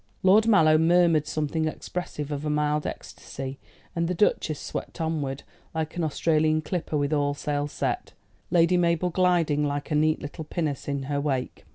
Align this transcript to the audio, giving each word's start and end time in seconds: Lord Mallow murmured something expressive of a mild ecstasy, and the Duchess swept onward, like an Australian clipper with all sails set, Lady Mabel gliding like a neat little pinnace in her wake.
Lord 0.23 0.47
Mallow 0.47 0.79
murmured 0.79 1.27
something 1.27 1.67
expressive 1.67 2.31
of 2.31 2.43
a 2.43 2.49
mild 2.49 2.87
ecstasy, 2.87 3.59
and 3.95 4.07
the 4.07 4.15
Duchess 4.15 4.59
swept 4.59 4.99
onward, 4.99 5.43
like 5.75 5.95
an 5.95 6.03
Australian 6.03 6.63
clipper 6.63 6.97
with 6.97 7.13
all 7.13 7.35
sails 7.35 7.71
set, 7.73 8.13
Lady 8.49 8.77
Mabel 8.77 9.11
gliding 9.11 9.63
like 9.63 9.91
a 9.91 9.95
neat 9.95 10.19
little 10.19 10.45
pinnace 10.45 10.87
in 10.87 11.03
her 11.03 11.21
wake. 11.21 11.65